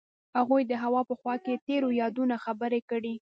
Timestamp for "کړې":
2.89-3.13